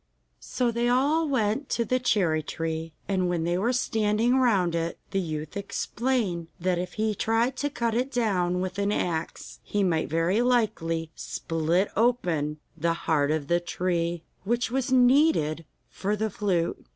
[0.39, 4.97] So they all went to the cherry tree, and when they were standing round it
[5.11, 9.83] the youth explained that if he tried to cut it down with an axe he
[9.83, 16.31] might very likely split open the heart of the tree, which was needed for the
[16.31, 16.83] flute.